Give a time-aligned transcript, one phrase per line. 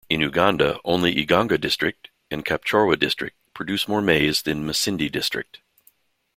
[0.09, 5.61] In Uganda, only Iganga District and Kapchorwa District produce more maize than Masindi District.